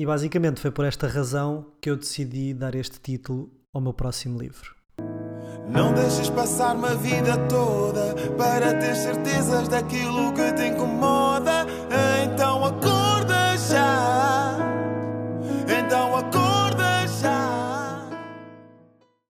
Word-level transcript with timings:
E 0.00 0.06
basicamente 0.06 0.62
foi 0.62 0.70
por 0.70 0.86
esta 0.86 1.06
razão 1.06 1.66
que 1.78 1.90
eu 1.90 1.94
decidi 1.94 2.54
dar 2.54 2.74
este 2.74 2.98
título 2.98 3.50
ao 3.70 3.82
meu 3.82 3.92
próximo 3.92 4.40
livro. 4.40 4.74
Não 5.68 5.92
deixes 5.92 6.30
passar 6.30 6.74
uma 6.74 6.94
vida 6.94 7.36
toda 7.48 8.14
para 8.34 8.78
ter 8.78 8.94
certezas 8.94 9.68
daquilo 9.68 10.32
que 10.32 10.54
te 10.54 10.68
incomoda. 10.68 11.66
Então 12.24 12.64
acorda 12.64 13.58
já. 13.58 14.56
Então 15.68 16.16
acorda 16.16 17.06
já. 17.20 18.08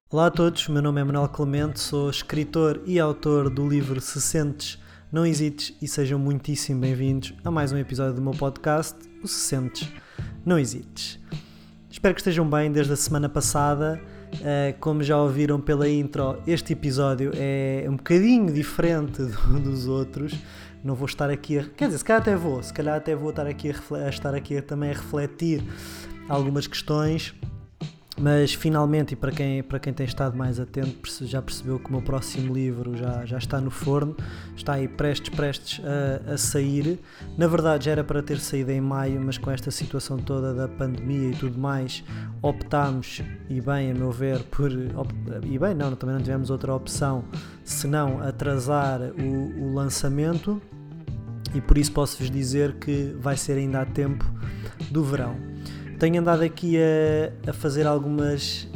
Olá 0.08 0.26
a 0.26 0.30
todos, 0.30 0.68
meu 0.68 0.80
nome 0.80 1.00
é 1.00 1.04
Manuel 1.04 1.28
Clemente, 1.30 1.80
sou 1.80 2.08
escritor 2.08 2.80
e 2.86 3.00
autor 3.00 3.50
do 3.50 3.68
livro 3.68 4.00
Se 4.00 4.20
Sentes, 4.20 4.78
Não 5.10 5.26
Hesites 5.26 5.76
e 5.82 5.88
sejam 5.88 6.16
muitíssimo 6.16 6.80
bem-vindos 6.80 7.34
a 7.44 7.50
mais 7.50 7.72
um 7.72 7.76
episódio 7.76 8.14
do 8.14 8.22
meu 8.22 8.34
podcast, 8.34 8.96
o 9.20 9.26
Se 9.26 9.48
Sentes, 9.48 9.88
Não 10.44 10.58
Hesites. 10.58 11.18
Espero 11.90 12.14
que 12.14 12.20
estejam 12.20 12.48
bem 12.48 12.70
desde 12.70 12.92
a 12.92 12.96
semana 12.96 13.28
passada. 13.28 14.00
Uh, 14.34 14.78
como 14.78 15.02
já 15.02 15.20
ouviram 15.20 15.60
pela 15.60 15.88
intro, 15.88 16.40
este 16.46 16.72
episódio 16.72 17.32
é 17.34 17.84
um 17.88 17.96
bocadinho 17.96 18.52
diferente 18.52 19.22
do, 19.22 19.60
dos 19.60 19.88
outros. 19.88 20.32
Não 20.84 20.94
vou 20.94 21.06
estar 21.06 21.28
aqui 21.28 21.58
a. 21.58 21.64
Quer 21.64 21.86
dizer, 21.86 21.98
se 21.98 22.04
calhar 22.04 22.22
até 22.22 22.36
vou, 22.36 22.62
se 22.62 22.72
calhar 22.72 22.96
até 22.96 23.14
vou 23.14 23.30
estar 23.30 23.46
aqui 23.46 23.70
a 23.70 24.08
estar 24.08 24.34
aqui 24.34 24.56
a, 24.56 24.62
também 24.62 24.90
a 24.90 24.94
refletir 24.94 25.62
algumas 26.28 26.66
questões 26.66 27.34
mas 28.20 28.52
finalmente, 28.52 29.14
e 29.14 29.16
para 29.16 29.32
quem, 29.32 29.62
para 29.62 29.78
quem 29.78 29.94
tem 29.94 30.04
estado 30.04 30.36
mais 30.36 30.60
atento, 30.60 31.00
já 31.22 31.40
percebeu 31.40 31.78
que 31.78 31.88
o 31.88 31.92
meu 31.92 32.02
próximo 32.02 32.52
livro 32.52 32.94
já, 32.94 33.24
já 33.24 33.38
está 33.38 33.58
no 33.60 33.70
forno, 33.70 34.14
está 34.54 34.74
aí 34.74 34.86
prestes, 34.86 35.34
prestes 35.34 35.80
a, 35.82 36.34
a 36.34 36.36
sair. 36.36 37.00
Na 37.38 37.46
verdade, 37.46 37.86
já 37.86 37.92
era 37.92 38.04
para 38.04 38.22
ter 38.22 38.38
saído 38.38 38.70
em 38.72 38.80
maio, 38.80 39.20
mas 39.24 39.38
com 39.38 39.50
esta 39.50 39.70
situação 39.70 40.18
toda 40.18 40.52
da 40.52 40.68
pandemia 40.68 41.30
e 41.30 41.34
tudo 41.34 41.58
mais, 41.58 42.04
optámos, 42.42 43.22
e 43.48 43.58
bem, 43.58 43.90
a 43.90 43.94
meu 43.94 44.12
ver, 44.12 44.42
por. 44.44 44.70
E 44.70 45.58
bem, 45.58 45.74
não, 45.74 45.96
também 45.96 46.14
não 46.14 46.22
tivemos 46.22 46.50
outra 46.50 46.74
opção 46.74 47.24
senão 47.64 48.20
atrasar 48.22 49.00
o, 49.00 49.62
o 49.62 49.74
lançamento, 49.74 50.60
e 51.54 51.60
por 51.60 51.78
isso 51.78 51.92
posso-vos 51.92 52.30
dizer 52.30 52.74
que 52.74 53.16
vai 53.18 53.36
ser 53.36 53.54
ainda 53.54 53.80
a 53.80 53.86
tempo 53.86 54.24
do 54.90 55.02
verão 55.02 55.49
tenho 56.00 56.18
andado 56.18 56.42
aqui 56.42 56.78
a, 56.78 57.50
a 57.50 57.52
fazer 57.52 57.86
algumas 57.86 58.66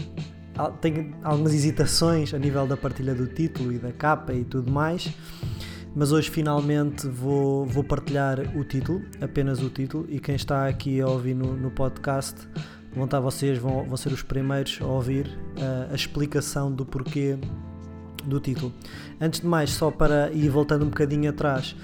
tenho 0.80 1.16
algumas 1.24 1.52
hesitações 1.52 2.32
a 2.32 2.38
nível 2.38 2.66
da 2.66 2.76
partilha 2.76 3.14
do 3.14 3.26
título 3.26 3.72
e 3.72 3.78
da 3.78 3.90
capa 3.90 4.32
e 4.32 4.44
tudo 4.44 4.70
mais, 4.70 5.12
mas 5.96 6.12
hoje 6.12 6.30
finalmente 6.30 7.08
vou, 7.08 7.64
vou 7.64 7.82
partilhar 7.82 8.38
o 8.56 8.62
título, 8.62 9.02
apenas 9.20 9.60
o 9.60 9.70
título, 9.70 10.06
e 10.08 10.20
quem 10.20 10.36
está 10.36 10.68
aqui 10.68 11.00
a 11.00 11.08
ouvir 11.08 11.34
no, 11.34 11.56
no 11.56 11.72
podcast 11.72 12.46
vão 12.94 13.06
estar 13.06 13.18
vocês, 13.18 13.58
vão, 13.58 13.84
vão 13.84 13.96
ser 13.96 14.12
os 14.12 14.22
primeiros 14.22 14.78
a 14.80 14.86
ouvir 14.86 15.26
uh, 15.26 15.90
a 15.90 15.94
explicação 15.94 16.70
do 16.70 16.84
porquê 16.84 17.36
do 18.24 18.38
título. 18.38 18.72
Antes 19.20 19.40
de 19.40 19.46
mais, 19.46 19.70
só 19.70 19.90
para 19.90 20.30
ir 20.30 20.48
voltando 20.50 20.84
um 20.84 20.88
bocadinho 20.88 21.28
atrás, 21.30 21.74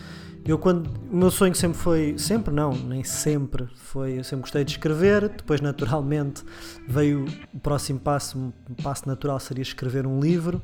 eu 0.51 0.59
quando 0.59 0.91
o 1.11 1.17
meu 1.17 1.31
sonho 1.31 1.55
sempre 1.55 1.79
foi, 1.79 2.19
sempre 2.19 2.53
não, 2.53 2.73
nem 2.73 3.05
sempre 3.05 3.69
foi, 3.77 4.19
eu 4.19 4.25
sempre 4.25 4.43
gostei 4.43 4.65
de 4.65 4.73
escrever, 4.73 5.29
depois 5.29 5.61
naturalmente 5.61 6.43
veio 6.89 7.25
o 7.55 7.61
próximo 7.61 8.01
passo, 8.01 8.37
um 8.37 8.75
passo 8.83 9.07
natural 9.07 9.39
seria 9.39 9.63
escrever 9.63 10.07
um 10.09 10.19
livro, 10.19 10.61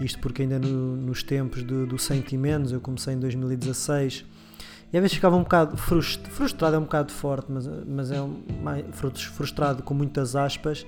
isto 0.00 0.20
porque 0.20 0.42
ainda 0.42 0.60
no, 0.60 0.96
nos 0.96 1.24
tempos 1.24 1.64
do, 1.64 1.84
do 1.84 1.96
eu 2.70 2.80
comecei 2.80 3.14
em 3.14 3.18
2016 3.18 4.24
e 4.94 4.96
às 4.96 5.02
vezes 5.02 5.16
ficava 5.16 5.34
um 5.34 5.42
bocado 5.42 5.76
frustrado, 5.76 6.30
frustrado 6.30 6.76
é 6.76 6.78
um 6.78 6.82
bocado 6.82 7.10
forte, 7.10 7.50
mas, 7.50 7.68
mas 7.84 8.12
é 8.12 8.22
um, 8.22 8.44
frustrado 8.92 9.82
com 9.82 9.92
muitas 9.92 10.36
aspas, 10.36 10.86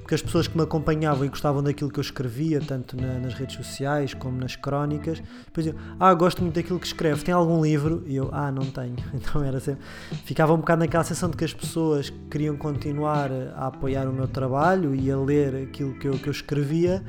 porque 0.00 0.14
as 0.14 0.22
pessoas 0.22 0.48
que 0.48 0.56
me 0.56 0.62
acompanhavam 0.62 1.26
e 1.26 1.28
gostavam 1.28 1.62
daquilo 1.62 1.90
que 1.90 1.98
eu 1.98 2.00
escrevia, 2.00 2.58
tanto 2.62 2.96
na, 2.96 3.18
nas 3.18 3.34
redes 3.34 3.54
sociais 3.56 4.14
como 4.14 4.38
nas 4.38 4.56
crónicas, 4.56 5.22
depois 5.44 5.66
diziam, 5.66 5.76
ah, 6.00 6.14
gosto 6.14 6.40
muito 6.40 6.54
daquilo 6.54 6.80
que 6.80 6.86
escreve, 6.86 7.22
tem 7.22 7.34
algum 7.34 7.62
livro? 7.62 8.02
E 8.06 8.16
eu, 8.16 8.30
ah, 8.32 8.50
não 8.50 8.64
tenho. 8.64 8.96
Então 9.12 9.44
era 9.44 9.60
sempre, 9.60 9.84
ficava 10.24 10.54
um 10.54 10.58
bocado 10.58 10.80
naquela 10.80 11.04
sensação 11.04 11.28
de 11.28 11.36
que 11.36 11.44
as 11.44 11.52
pessoas 11.52 12.10
queriam 12.30 12.56
continuar 12.56 13.30
a 13.54 13.66
apoiar 13.66 14.08
o 14.08 14.12
meu 14.14 14.26
trabalho 14.26 14.94
e 14.94 15.10
a 15.10 15.18
ler 15.18 15.64
aquilo 15.64 15.92
que 15.98 16.08
eu, 16.08 16.14
que 16.14 16.28
eu 16.28 16.32
escrevia 16.32 17.04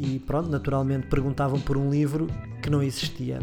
e 0.00 0.18
pronto, 0.18 0.50
naturalmente 0.50 1.06
perguntavam 1.06 1.60
por 1.60 1.76
um 1.76 1.88
livro 1.88 2.26
que 2.60 2.68
não 2.68 2.82
existia. 2.82 3.38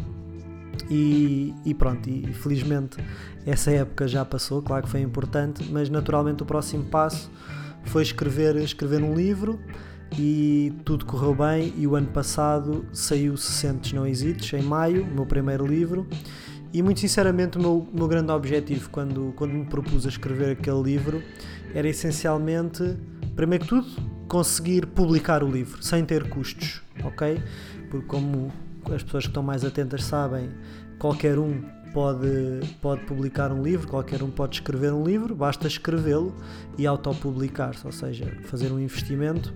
E, 0.89 1.53
e, 1.66 1.73
pronto, 1.73 2.09
e 2.09 2.34
felizmente 2.34 2.97
essa 3.45 3.72
época 3.72 4.07
já 4.07 4.23
passou, 4.23 4.61
claro 4.61 4.84
que 4.84 4.89
foi 4.89 5.01
importante, 5.01 5.63
mas 5.72 5.89
naturalmente 5.89 6.44
o 6.44 6.45
próximo 6.45 6.84
passo 6.85 7.31
foi 7.85 8.03
escrever, 8.03 8.56
escrever 8.57 9.01
um 9.03 9.13
livro 9.13 9.59
e 10.17 10.73
tudo 10.85 11.06
correu 11.06 11.33
bem 11.33 11.73
e 11.78 11.88
o 11.88 11.95
ano 11.95 12.07
passado 12.07 12.85
saiu 12.94 13.35
60 13.35 13.95
Não 13.95 14.06
Hesites, 14.06 14.53
em 14.53 14.63
maio, 14.63 15.03
o 15.03 15.13
meu 15.13 15.25
primeiro 15.25 15.66
livro 15.66 16.07
e 16.73 16.81
muito 16.81 17.00
sinceramente 17.00 17.57
o 17.57 17.62
meu, 17.62 17.88
meu 17.94 18.07
grande 18.07 18.31
objetivo 18.31 18.89
quando, 18.89 19.33
quando 19.35 19.53
me 19.53 19.66
propus 19.66 20.06
a 20.06 20.09
escrever 20.09 20.51
aquele 20.51 20.81
livro 20.81 21.23
era 21.73 21.88
essencialmente, 21.88 22.97
primeiro 23.35 23.63
que 23.63 23.69
tudo, 23.69 23.88
conseguir 24.28 24.88
publicar 24.88 25.44
o 25.44 25.50
livro 25.50 25.83
sem 25.83 26.06
ter 26.06 26.29
custos, 26.29 26.81
ok? 27.03 27.41
Porque 27.89 28.06
como 28.07 28.51
as 28.91 29.03
pessoas 29.03 29.23
que 29.23 29.29
estão 29.29 29.44
mais 29.44 29.63
atentas 29.63 30.03
sabem, 30.03 30.49
qualquer 30.99 31.38
um 31.38 31.61
pode, 31.94 32.61
pode 32.81 33.01
publicar 33.05 33.51
um 33.51 33.61
livro, 33.61 33.88
qualquer 33.88 34.23
um 34.23 34.31
pode 34.31 34.55
escrever 34.55 34.91
um 34.91 35.03
livro, 35.03 35.35
basta 35.35 35.67
escrevê-lo 35.67 36.35
e 36.77 36.88
autopublicar-se, 36.88 37.85
ou 37.85 37.91
seja, 37.91 38.25
fazer 38.44 38.71
um 38.71 38.79
investimento 38.79 39.53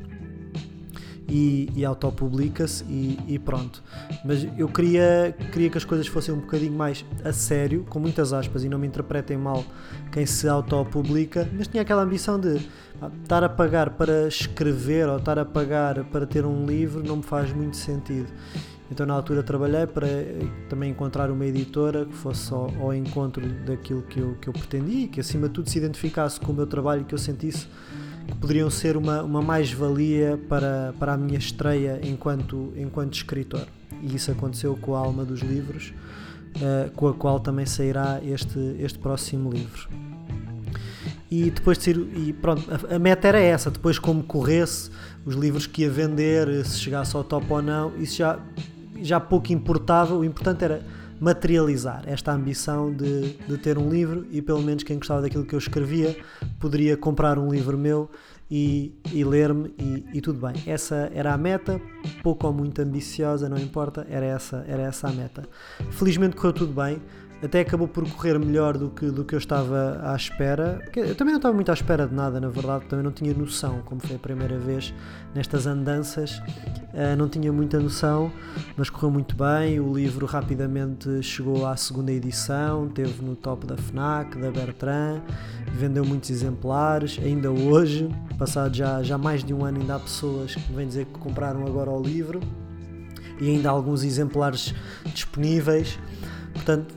e, 1.28 1.70
e 1.76 1.84
autopublica-se 1.84 2.84
e, 2.86 3.20
e, 3.28 3.40
pronto. 3.40 3.84
Mas 4.24 4.48
eu 4.58 4.68
queria, 4.68 5.36
queria 5.52 5.70
que 5.70 5.78
as 5.78 5.84
coisas 5.84 6.08
fossem 6.08 6.34
um 6.34 6.40
bocadinho 6.40 6.74
mais 6.74 7.04
a 7.24 7.34
sério, 7.34 7.86
com 7.90 8.00
muitas 8.00 8.32
aspas, 8.32 8.64
e 8.64 8.70
não 8.70 8.80
me 8.80 8.88
interpretem 8.88 9.38
mal 9.38 9.64
quem 10.12 10.26
se 10.26 10.48
autopublica, 10.48 11.50
mas 11.54 11.68
tinha 11.68 11.82
aquela 11.82 12.04
ambição 12.04 12.40
de 12.40 12.62
estar 13.22 13.44
a 13.44 13.50
pagar 13.50 13.92
para 13.92 14.28
escrever 14.28 15.08
ou 15.10 15.18
estar 15.18 15.38
a 15.38 15.46
pagar 15.46 16.04
para 16.06 16.26
ter 16.26 16.46
um 16.46 16.66
livro 16.66 17.04
não 17.04 17.18
me 17.18 17.24
faz 17.24 17.52
muito 17.52 17.76
sentido. 17.76 18.32
Então 18.90 19.06
na 19.06 19.14
altura 19.14 19.44
trabalhei 19.44 19.86
para 19.86 20.08
também 20.70 20.92
encontrar 20.92 21.30
uma 21.30 21.46
editora 21.46 22.06
que 22.06 22.14
fosse 22.14 22.54
ao, 22.54 22.72
ao 22.80 22.94
encontro 22.94 23.46
daquilo 23.66 24.02
que 24.04 24.20
eu, 24.20 24.38
que 24.42 24.48
eu 24.48 24.54
pretendia 24.54 25.06
e 25.06 25.08
que 25.08 25.20
acima 25.20 25.48
de 25.48 25.54
tudo 25.56 25.70
se 25.70 25.78
identificasse 25.78 26.40
com 26.40 26.52
o 26.52 26.56
meu 26.56 26.66
trabalho 26.66 27.04
que 27.04 27.14
eu 27.14 27.18
sentisse 27.20 27.68
que 28.28 28.36
poderiam 28.36 28.70
ser 28.70 28.98
uma, 28.98 29.24
uma 29.24 29.42
mais-valia 29.42 30.40
para, 30.50 30.94
para 31.00 31.14
a 31.14 31.18
minha 31.18 31.38
estreia 31.38 32.00
enquanto, 32.04 32.74
enquanto 32.76 33.14
escritor. 33.14 33.66
E 34.02 34.16
isso 34.16 34.32
aconteceu 34.32 34.76
com 34.76 34.96
a 34.96 35.00
Alma 35.00 35.24
dos 35.24 35.40
Livros, 35.40 35.94
uh, 36.58 36.92
com 36.92 37.08
a 37.08 37.14
qual 37.14 37.40
também 37.40 37.66
sairá 37.66 38.20
este, 38.24 38.60
este 38.80 39.00
próximo 39.00 39.50
livro. 39.50 39.88
E 41.32 41.50
depois 41.50 41.78
de 41.78 41.86
ser, 41.86 41.98
e 41.98 42.34
pronto, 42.34 42.64
a, 42.70 42.96
a 42.96 43.00
meta 43.00 43.28
era 43.28 43.40
essa, 43.40 43.72
depois 43.72 43.98
como 43.98 44.24
corresse, 44.24 44.90
os 45.26 45.36
livros 45.36 45.66
que 45.66 45.82
ia 45.82 45.90
vender, 45.90 46.66
se 46.66 46.80
chegasse 46.80 47.16
ao 47.16 47.24
top 47.24 47.46
ou 47.50 47.62
não, 47.62 47.96
isso 47.98 48.18
já 48.18 48.40
já 49.02 49.20
pouco 49.20 49.52
importava, 49.52 50.16
o 50.16 50.24
importante 50.24 50.64
era 50.64 50.82
materializar 51.20 52.04
esta 52.06 52.32
ambição 52.32 52.94
de, 52.94 53.34
de 53.34 53.58
ter 53.58 53.78
um 53.78 53.90
livro 53.90 54.26
e 54.32 54.42
pelo 54.42 54.62
menos 54.62 54.84
quem 54.84 54.98
gostava 54.98 55.22
daquilo 55.22 55.46
que 55.46 55.56
eu 55.56 55.60
escrevia 55.60 56.16
poderia 56.60 56.96
comprar 56.96 57.40
um 57.40 57.50
livro 57.50 57.78
meu 57.78 58.10
e, 58.50 58.94
e 59.12 59.24
ler-me 59.24 59.74
e, 59.78 60.06
e, 60.14 60.22
tudo 60.22 60.40
bem. 60.40 60.56
Essa 60.66 61.12
era 61.14 61.34
a 61.34 61.38
meta, 61.38 61.82
pouco 62.24 62.48
ou 62.48 62.54
muito 62.54 62.82
ambiciosa, 62.82 63.50
não 63.50 63.58
importa, 63.58 64.08
era 64.10 64.26
essa, 64.26 64.64
era 64.68 64.84
essa 64.84 65.10
a 65.10 65.12
meta. 65.12 65.44
Felizmente 65.92 66.36
correu 66.36 66.54
tudo 66.54 66.74
bem 66.74 67.02
até 67.42 67.62
acabou 67.62 67.88
por 67.88 68.10
correr 68.10 68.40
melhor 68.40 68.78
do 68.78 68.90
que, 68.90 69.12
do 69.12 69.24
que 69.24 69.36
eu 69.36 69.38
estava 69.38 70.00
à 70.04 70.16
espera. 70.16 70.82
Eu 70.96 71.16
também 71.16 71.34
não 71.34 71.38
estava 71.38 71.54
muito 71.54 71.70
à 71.70 71.74
espera 71.74 72.08
de 72.08 72.14
nada, 72.14 72.40
na 72.40 72.50
verdade, 72.50 72.86
também 72.86 73.04
não 73.04 73.12
tinha 73.12 73.34
noção, 73.34 73.82
como 73.86 74.02
foi 74.02 74.16
a 74.16 74.20
primeira 74.20 74.58
vez 74.58 74.94
nestas 75.36 75.68
andanças, 75.68 76.40
uh, 76.94 77.16
não 77.16 77.30
tinha 77.30 77.54
muita 77.54 77.80
noção, 77.80 78.32
mas 78.76 78.90
correu 78.90 79.12
muito 79.12 79.36
bem. 79.36 79.80
O 79.80 79.94
livro 79.94 80.26
rapidamente 80.26 81.22
chegou 81.22 81.66
à 81.66 81.76
segunda 81.78 82.12
edição, 82.12 82.88
teve 82.88 83.24
no 83.24 83.36
top 83.36 83.68
da 83.68 83.78
FNAC, 83.78 84.38
da 84.40 84.50
Bertrand, 84.50 85.22
vendeu 85.74 86.04
muitos 86.04 86.32
exemplares, 86.32 87.20
ainda 87.24 87.52
hoje, 87.52 88.10
passado 88.38 88.76
já, 88.76 89.04
já 89.04 89.18
mais 89.18 89.44
de 89.44 89.54
um 89.54 89.64
ano, 89.64 89.80
ainda 89.80 89.96
há 89.96 90.00
pessoas 90.00 90.56
que 90.56 90.74
vêm 90.74 90.88
dizer 90.88 91.06
que 91.06 91.20
compraram 91.20 91.66
agora 91.68 91.92
o 91.92 92.02
livro 92.02 92.40
e 93.40 93.50
ainda 93.50 93.70
há 93.70 93.72
alguns 93.72 94.04
exemplares 94.04 94.74
disponíveis. 95.14 96.00
Portanto, 96.54 96.96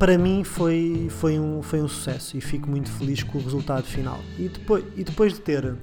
para 0.00 0.16
mim 0.16 0.42
foi, 0.44 1.08
foi, 1.10 1.38
um, 1.38 1.62
foi 1.62 1.82
um 1.82 1.86
sucesso 1.86 2.34
e 2.34 2.40
fico 2.40 2.70
muito 2.70 2.90
feliz 2.90 3.22
com 3.22 3.36
o 3.36 3.42
resultado 3.42 3.84
final. 3.84 4.18
E 4.38 4.48
depois, 4.48 4.82
e 4.96 5.04
depois 5.04 5.34
de 5.34 5.40
ter 5.40 5.76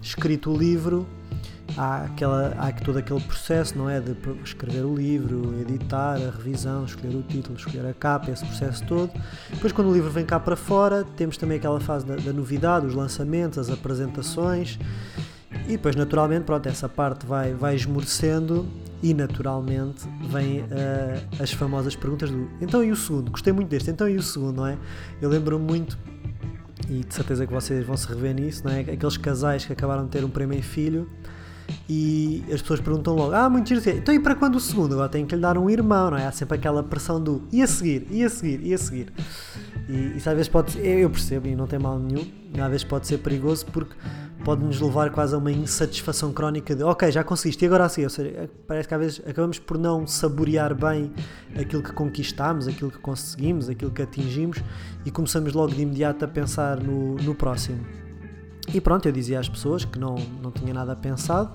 escrito 0.00 0.50
o 0.50 0.56
livro, 0.56 1.06
há, 1.76 2.04
aquela, 2.04 2.54
há 2.58 2.72
todo 2.72 2.98
aquele 2.98 3.20
processo, 3.20 3.76
não 3.76 3.90
é? 3.90 4.00
De 4.00 4.16
escrever 4.42 4.82
o 4.86 4.94
livro, 4.94 5.54
editar, 5.60 6.14
a 6.14 6.30
revisão, 6.30 6.86
escolher 6.86 7.14
o 7.14 7.22
título, 7.22 7.54
escolher 7.54 7.84
a 7.84 7.92
capa, 7.92 8.30
esse 8.30 8.46
processo 8.46 8.82
todo. 8.86 9.12
Depois, 9.50 9.74
quando 9.74 9.90
o 9.90 9.92
livro 9.92 10.08
vem 10.08 10.24
cá 10.24 10.40
para 10.40 10.56
fora, 10.56 11.04
temos 11.14 11.36
também 11.36 11.58
aquela 11.58 11.80
fase 11.80 12.06
da, 12.06 12.16
da 12.16 12.32
novidade, 12.32 12.86
os 12.86 12.94
lançamentos, 12.94 13.58
as 13.58 13.68
apresentações. 13.68 14.78
E 15.66 15.72
depois, 15.72 15.94
naturalmente, 15.94 16.44
pronto, 16.44 16.66
essa 16.66 16.88
parte 16.88 17.26
vai, 17.26 17.52
vai 17.52 17.74
esmorecendo 17.74 18.66
e, 19.02 19.14
naturalmente, 19.14 20.06
vem 20.30 20.60
uh, 20.60 21.42
as 21.42 21.52
famosas 21.52 21.96
perguntas 21.96 22.30
do 22.30 22.48
então 22.60 22.82
e 22.84 22.90
o 22.90 22.96
segundo? 22.96 23.30
Gostei 23.30 23.52
muito 23.52 23.68
deste, 23.68 23.90
então 23.90 24.08
e 24.08 24.16
o 24.16 24.22
segundo, 24.22 24.56
não 24.56 24.66
é? 24.66 24.76
Eu 25.20 25.28
lembro-me 25.28 25.64
muito 25.64 25.98
e 26.88 27.04
de 27.04 27.14
certeza 27.14 27.46
que 27.46 27.52
vocês 27.52 27.86
vão 27.86 27.96
se 27.96 28.08
rever 28.08 28.34
nisso, 28.34 28.64
não 28.64 28.72
é? 28.72 28.80
Aqueles 28.80 29.16
casais 29.16 29.64
que 29.64 29.72
acabaram 29.72 30.04
de 30.04 30.10
ter 30.10 30.24
um 30.24 30.30
primeiro 30.30 30.64
filho 30.64 31.08
e 31.88 32.44
as 32.52 32.60
pessoas 32.60 32.80
perguntam 32.80 33.14
logo: 33.14 33.32
Ah, 33.32 33.48
muito 33.48 33.68
giro, 33.68 33.80
então 33.96 34.14
e 34.14 34.18
para 34.18 34.34
quando 34.34 34.56
o 34.56 34.60
segundo? 34.60 34.94
Agora 34.94 35.08
tenho 35.08 35.26
que 35.26 35.34
lhe 35.34 35.40
dar 35.40 35.56
um 35.56 35.70
irmão, 35.70 36.10
não 36.10 36.18
é? 36.18 36.26
Há 36.26 36.32
sempre 36.32 36.56
aquela 36.56 36.82
pressão 36.82 37.22
do 37.22 37.46
e 37.52 37.62
a 37.62 37.66
seguir, 37.66 38.06
e 38.10 38.24
a 38.24 38.28
seguir, 38.28 38.60
e 38.64 38.74
a 38.74 38.78
seguir. 38.78 39.12
E 39.88 40.16
isso 40.16 40.28
às 40.28 40.34
vezes 40.34 40.48
pode 40.48 40.72
ser, 40.72 40.84
eu 40.84 41.10
percebo 41.10 41.46
e 41.46 41.54
não 41.54 41.66
tem 41.66 41.78
mal 41.78 41.98
nenhum, 41.98 42.26
às 42.60 42.70
vezes 42.70 42.84
pode 42.84 43.06
ser 43.06 43.18
perigoso 43.18 43.66
porque 43.66 43.94
pode 44.50 44.64
nos 44.64 44.80
levar 44.80 45.10
quase 45.10 45.32
a 45.32 45.38
uma 45.38 45.52
insatisfação 45.52 46.32
crónica 46.32 46.74
de 46.74 46.82
ok, 46.82 47.08
já 47.12 47.22
conseguiste, 47.22 47.64
e 47.64 47.68
agora 47.68 47.84
assim? 47.84 48.02
Ou 48.02 48.10
seja, 48.10 48.50
parece 48.66 48.88
que 48.88 48.94
às 48.94 49.00
vezes 49.00 49.22
acabamos 49.24 49.60
por 49.60 49.78
não 49.78 50.08
saborear 50.08 50.74
bem 50.74 51.12
aquilo 51.56 51.80
que 51.80 51.92
conquistamos, 51.92 52.66
aquilo 52.66 52.90
que 52.90 52.98
conseguimos, 52.98 53.68
aquilo 53.68 53.92
que 53.92 54.02
atingimos 54.02 54.58
e 55.06 55.10
começamos 55.12 55.52
logo 55.52 55.72
de 55.72 55.82
imediato 55.82 56.24
a 56.24 56.28
pensar 56.28 56.80
no, 56.80 57.14
no 57.14 57.32
próximo. 57.32 57.78
E 58.74 58.80
pronto, 58.80 59.06
eu 59.06 59.12
dizia 59.12 59.38
às 59.38 59.48
pessoas 59.48 59.84
que 59.84 60.00
não, 60.00 60.16
não 60.42 60.50
tinha 60.50 60.74
nada 60.74 60.96
pensado. 60.96 61.52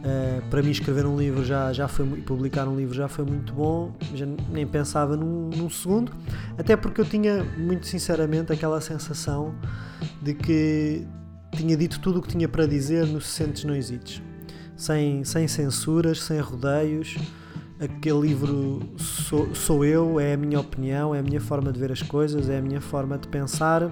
Uh, 0.00 0.42
para 0.50 0.60
mim 0.60 0.72
escrever 0.72 1.06
um 1.06 1.16
livro 1.16 1.44
já, 1.44 1.72
já 1.72 1.86
foi 1.86 2.04
publicar 2.22 2.66
um 2.66 2.76
livro 2.76 2.92
já 2.92 3.06
foi 3.06 3.24
muito 3.24 3.52
bom, 3.52 3.92
já 4.12 4.26
nem 4.50 4.66
pensava 4.66 5.16
num, 5.16 5.50
num, 5.50 5.70
segundo, 5.70 6.10
até 6.58 6.76
porque 6.76 7.00
eu 7.00 7.04
tinha 7.04 7.44
muito 7.56 7.86
sinceramente 7.86 8.52
aquela 8.52 8.80
sensação 8.80 9.54
de 10.20 10.34
que 10.34 11.06
tinha 11.54 11.76
dito 11.76 12.00
tudo 12.00 12.18
o 12.18 12.22
que 12.22 12.28
tinha 12.28 12.48
para 12.48 12.66
dizer 12.66 13.06
no 13.06 13.20
Sentes 13.20 13.64
Não 13.64 13.74
Hesites, 13.74 14.22
sem, 14.76 15.24
sem 15.24 15.48
censuras, 15.48 16.22
sem 16.22 16.38
rodeios. 16.40 17.16
Aquele 17.80 18.20
livro 18.20 18.80
sou, 18.96 19.54
sou 19.54 19.84
eu, 19.84 20.20
é 20.20 20.34
a 20.34 20.36
minha 20.36 20.60
opinião, 20.60 21.14
é 21.14 21.18
a 21.18 21.22
minha 21.22 21.40
forma 21.40 21.72
de 21.72 21.78
ver 21.78 21.90
as 21.90 22.02
coisas, 22.02 22.48
é 22.48 22.58
a 22.58 22.62
minha 22.62 22.80
forma 22.80 23.18
de 23.18 23.28
pensar 23.28 23.90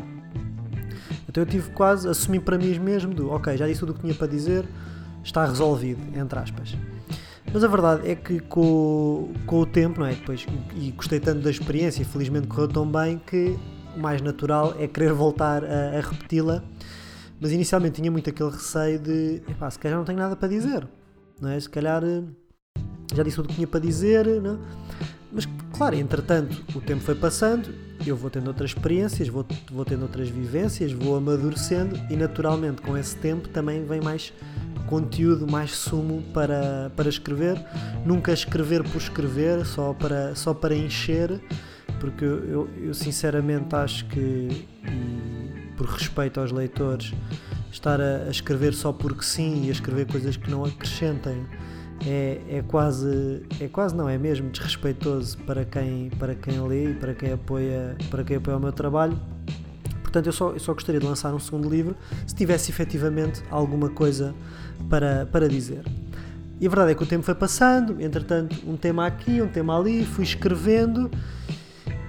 então 1.33 1.43
eu 1.43 1.47
tive 1.47 1.71
quase, 1.71 2.07
assumi 2.07 2.39
para 2.39 2.59
mim 2.59 2.79
mesmo 2.79 3.15
do, 3.15 3.31
ok, 3.31 3.57
já 3.57 3.67
disse 3.67 3.81
tudo 3.81 3.93
o 3.93 3.95
que 3.95 4.03
tinha 4.03 4.15
para 4.15 4.27
dizer, 4.27 4.67
está 5.25 5.47
resolvido, 5.47 5.99
entre 6.15 6.39
aspas. 6.39 6.77
Mas 7.51 7.65
a 7.65 7.69
verdade 7.69 8.11
é 8.11 8.15
que 8.15 8.39
com, 8.39 9.33
com 9.47 9.61
o 9.61 9.65
tempo, 9.65 10.01
não 10.01 10.07
é? 10.07 10.13
Depois, 10.13 10.47
e 10.77 10.91
gostei 10.91 11.19
tanto 11.19 11.41
da 11.41 11.51
experiência 11.51 12.03
e 12.03 12.05
felizmente 12.05 12.47
correu 12.49 12.69
tão 12.69 12.87
bem 12.87 13.19
que 13.19 13.59
o 13.97 13.99
mais 13.99 14.21
natural 14.21 14.75
é 14.79 14.87
querer 14.87 15.15
voltar 15.15 15.65
a, 15.65 15.97
a 15.97 16.01
repeti-la. 16.03 16.63
Mas 17.43 17.51
inicialmente 17.51 17.97
tinha 18.01 18.11
muito 18.11 18.31
aquele 18.31 18.51
receio 18.51 19.01
de, 19.01 19.43
epá, 19.49 19.69
se 19.69 19.79
calhar 19.79 19.99
não 19.99 20.05
tenho 20.05 20.19
nada 20.19 20.37
para 20.37 20.49
dizer, 20.49 20.89
não 21.41 21.51
é? 21.51 21.59
Se 21.59 21.69
calhar 21.69 22.03
eh, 22.05 22.23
já 23.13 23.25
disse 23.25 23.37
tudo 23.37 23.47
o 23.47 23.49
que 23.49 23.57
tinha 23.57 23.67
para 23.67 23.81
dizer, 23.81 24.25
não? 24.41 24.61
Mas 25.33 25.49
claro, 25.77 25.97
entretanto, 25.97 26.65
o 26.75 26.81
tempo 26.81 27.03
foi 27.03 27.17
passando 27.17 27.69
eu 28.07 28.17
vou 28.17 28.31
tendo 28.31 28.49
outras 28.49 28.71
experiências, 28.71 29.29
vou, 29.29 29.47
vou 29.71 29.85
tendo 29.85 30.03
outras 30.03 30.29
vivências, 30.29 30.93
vou 30.93 31.17
amadurecendo 31.17 31.99
e 32.11 32.17
naturalmente 32.17 32.83
com 32.83 32.97
esse 32.97 33.17
tempo 33.17 33.49
também 33.49 33.85
vem 33.85 34.01
mais 34.01 34.33
conteúdo, 34.87 35.51
mais 35.51 35.73
sumo 35.73 36.23
para, 36.35 36.91
para 36.97 37.09
escrever. 37.09 37.65
Nunca 38.05 38.33
escrever 38.33 38.83
por 38.83 38.99
escrever, 38.99 39.65
só 39.65 39.93
para, 39.93 40.35
só 40.35 40.53
para 40.53 40.75
encher, 40.75 41.41
porque 42.01 42.25
eu, 42.25 42.69
eu 42.77 42.95
sinceramente 42.95 43.75
acho 43.75 44.07
que, 44.07 44.67
por 45.77 45.87
respeito 45.87 46.41
aos 46.41 46.53
leitores, 46.53 47.13
estar 47.71 48.01
a, 48.01 48.25
a 48.27 48.31
escrever 48.31 48.75
só 48.75 48.93
porque 48.93 49.23
sim 49.23 49.65
e 49.65 49.69
a 49.69 49.73
escrever 49.73 50.07
coisas 50.07 50.37
que 50.37 50.51
não 50.51 50.65
acrescentem 50.65 51.47
é, 52.07 52.41
é 52.49 52.63
quase 52.63 53.43
é 53.61 53.69
quase 53.69 53.95
não 53.95 54.09
é 54.09 54.19
mesmo 54.19 54.51
desrespeitoso 54.51 55.39
para 55.39 55.65
quem 55.65 56.11
para 56.19 56.35
quem 56.35 56.61
lê 56.67 56.91
e 56.91 56.95
para 56.95 57.15
quem 57.15 57.33
apoia 57.33 57.97
para 58.11 58.25
quem 58.25 58.37
apoia 58.37 58.57
o 58.57 58.61
meu 58.61 58.73
trabalho. 58.73 59.19
Portanto 60.03 60.27
eu 60.27 60.33
só, 60.33 60.51
eu 60.51 60.61
só 60.61 60.75
gostaria 60.75 61.01
de 61.01 61.07
lançar 61.07 61.33
um 61.33 61.39
segundo 61.39 61.69
livro 61.71 61.97
se 62.27 62.35
tivesse 62.35 62.71
efetivamente 62.71 63.43
alguma 63.51 63.89
coisa 63.89 64.35
para, 64.91 65.27
para 65.27 65.49
dizer. 65.49 65.83
E 66.61 66.67
a 66.67 66.69
verdade 66.69 66.93
é 66.93 66.95
que 66.95 67.03
o 67.03 67.07
tempo 67.07 67.25
foi 67.25 67.35
passando 67.35 68.01
entretanto 68.01 68.57
um 68.67 68.77
tema 68.77 69.07
aqui 69.07 69.41
um 69.41 69.49
tema 69.49 69.79
ali 69.79 70.05
fui 70.05 70.25
escrevendo 70.25 71.11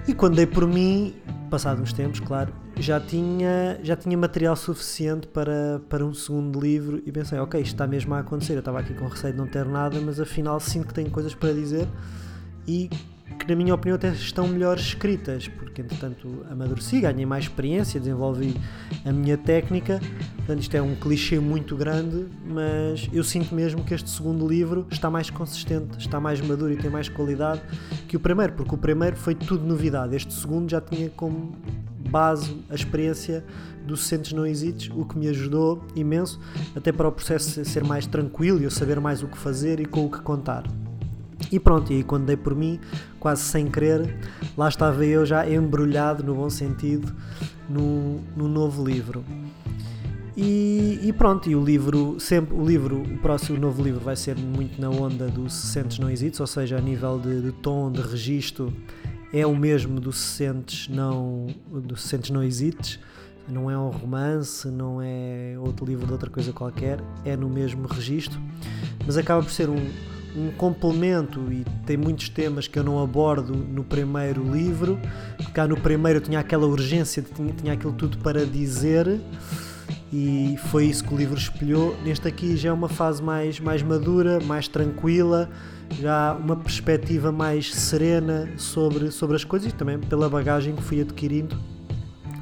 e 0.08 0.14
quando 0.14 0.36
dei 0.36 0.46
por 0.46 0.68
mim 0.68 1.16
passado 1.50 1.82
uns 1.82 1.94
tempos 1.94 2.20
claro 2.20 2.63
já 2.78 3.00
tinha, 3.00 3.80
já 3.84 3.96
tinha 3.96 4.18
material 4.18 4.56
suficiente 4.56 5.28
para, 5.28 5.82
para 5.90 6.06
um 6.06 6.14
segundo 6.14 6.60
livro 6.60 7.02
e 7.06 7.12
pensei, 7.12 7.38
ok, 7.40 7.62
isto 7.62 7.74
está 7.74 7.86
mesmo 7.86 8.14
a 8.14 8.20
acontecer. 8.20 8.54
Eu 8.54 8.60
estava 8.60 8.80
aqui 8.80 8.94
com 8.94 9.08
receio 9.08 9.34
de 9.34 9.40
não 9.40 9.48
ter 9.48 9.66
nada, 9.66 10.00
mas 10.02 10.20
afinal 10.20 10.60
sinto 10.60 10.88
que 10.88 10.94
tenho 10.94 11.10
coisas 11.10 11.36
para 11.36 11.54
dizer 11.54 11.88
e 12.68 12.90
que, 13.40 13.48
na 13.48 13.56
minha 13.56 13.74
opinião, 13.74 13.96
até 13.96 14.10
estão 14.10 14.48
melhor 14.48 14.78
escritas, 14.78 15.48
porque 15.48 15.82
entretanto 15.82 16.46
amadureci, 16.50 17.02
ganhei 17.02 17.26
mais 17.26 17.46
experiência, 17.46 18.00
desenvolvi 18.00 18.56
a 19.06 19.12
minha 19.12 19.38
técnica. 19.38 20.00
Portanto, 20.38 20.60
isto 20.60 20.76
é 20.76 20.82
um 20.82 20.96
clichê 20.96 21.40
muito 21.40 21.76
grande, 21.76 22.28
mas 22.46 23.10
eu 23.12 23.24
sinto 23.24 23.54
mesmo 23.56 23.84
que 23.84 23.94
este 23.94 24.10
segundo 24.10 24.48
livro 24.48 24.86
está 24.92 25.10
mais 25.10 25.30
consistente, 25.30 25.98
está 25.98 26.20
mais 26.20 26.42
maduro 26.42 26.74
e 26.74 26.78
tem 26.78 26.90
mais 26.90 27.10
qualidade 27.10 27.62
que 28.08 28.16
o 28.16 28.20
primeiro, 28.20 28.54
porque 28.54 28.76
o 28.76 28.78
primeiro 28.78 29.16
foi 29.16 29.36
tudo 29.36 29.66
novidade. 29.66 30.16
Este 30.16 30.34
segundo 30.34 30.70
já 30.70 30.82
tinha 30.82 31.10
como 31.10 31.54
base 32.10 32.56
a 32.70 32.76
experiência 32.76 33.44
do 33.86 33.98
Sentes 33.98 34.34
Não 34.34 34.46
Hesites, 34.46 34.90
o 34.96 35.06
que 35.06 35.18
me 35.18 35.28
ajudou 35.28 35.84
imenso, 35.96 36.40
até 36.76 36.92
para 36.92 37.08
o 37.08 37.12
processo 37.12 37.64
ser 37.66 37.84
mais 37.84 38.06
tranquilo 38.06 38.62
e 38.62 38.64
eu 38.64 38.72
saber 38.72 39.00
mais 39.00 39.22
o 39.24 39.28
que 39.28 39.38
fazer 39.38 39.80
e 39.80 39.86
com 39.86 40.06
o 40.06 40.12
que 40.12 40.22
contar. 40.22 40.64
E 41.52 41.60
pronto, 41.60 41.92
e 41.92 42.04
quando 42.04 42.26
dei 42.26 42.38
por 42.38 42.56
mim, 42.56 42.80
quase 43.20 43.42
sem 43.42 43.68
querer, 43.68 44.16
lá 44.58 44.70
estava 44.70 45.06
eu 45.06 45.26
já 45.26 45.48
embrulhado, 45.50 46.24
no 46.24 46.36
bom 46.36 46.50
sentido, 46.50 47.14
no, 47.70 48.22
no 48.36 48.48
novo 48.48 48.86
livro. 48.86 49.24
E, 50.36 51.00
e, 51.04 51.14
pronto, 51.14 51.48
e 51.48 51.56
o 51.56 51.64
livro, 51.64 52.20
sempre 52.20 52.56
o 52.56 52.66
livro, 52.66 53.02
o 53.02 53.18
próximo 53.20 53.60
novo 53.60 53.84
livro 53.84 54.00
vai 54.00 54.16
ser 54.16 54.36
muito 54.36 54.82
na 54.82 54.90
onda 54.90 55.28
do 55.28 55.48
Sentes 55.48 56.00
Não 56.00 56.10
Hesites, 56.10 56.40
ou 56.40 56.48
seja, 56.48 56.78
a 56.78 56.82
nível 56.82 57.20
de, 57.20 57.42
de 57.42 57.52
tom, 57.52 57.92
de 57.92 58.02
registro, 58.02 58.74
é 59.34 59.46
o 59.48 59.56
mesmo 59.56 60.00
do 60.00 60.14
Sentes 60.14 60.88
Não, 60.88 61.48
do 61.68 61.98
Sentes 61.98 62.30
Não 62.30 62.44
Hesites, 62.44 63.00
não 63.50 63.70
é 63.70 63.78
um 63.78 63.90
romance, 63.90 64.68
não 64.70 65.02
é 65.02 65.56
outro 65.60 65.86
livro 65.86 66.06
de 66.06 66.14
outra 66.14 66.30
coisa 66.30 66.54
qualquer, 66.54 67.00
é 67.26 67.36
no 67.36 67.50
mesmo 67.50 67.88
registro, 67.88 68.40
mas 69.06 69.18
acaba 69.18 69.42
por 69.42 69.52
ser 69.52 69.70
um, 69.70 69.90
um 70.36 70.52
complemento 70.52 71.52
e 71.52 71.66
tem 71.86 71.98
muitos 71.98 72.30
temas 72.30 72.68
que 72.68 72.78
eu 72.78 72.84
não 72.84 73.02
abordo 73.02 73.54
no 73.56 73.84
primeiro 73.84 74.44
livro. 74.50 75.00
Cá 75.54 75.68
no 75.68 75.76
primeiro 75.76 76.20
eu 76.20 76.24
tinha 76.24 76.40
aquela 76.40 76.66
urgência, 76.66 77.22
tinha, 77.22 77.54
tinha 77.54 77.74
aquilo 77.74 77.94
tudo 77.94 78.20
para 78.20 78.46
dizer 78.46 79.20
e 80.14 80.56
foi 80.70 80.86
isso 80.86 81.04
que 81.04 81.12
o 81.12 81.18
livro 81.18 81.36
espelhou. 81.36 81.98
Neste 82.04 82.28
aqui 82.28 82.56
já 82.56 82.70
é 82.70 82.72
uma 82.72 82.88
fase 82.88 83.22
mais, 83.22 83.60
mais 83.60 83.82
madura, 83.82 84.40
mais 84.42 84.68
tranquila, 84.68 85.50
já 86.00 86.34
uma 86.34 86.56
perspectiva 86.56 87.32
mais 87.32 87.74
serena 87.74 88.48
sobre, 88.56 89.10
sobre 89.10 89.36
as 89.36 89.44
coisas 89.44 89.74
e 89.74 89.76
também 89.76 89.98
pela 89.98 90.30
bagagem 90.30 90.76
que 90.76 90.84
fui 90.84 91.02
adquirindo 91.02 91.60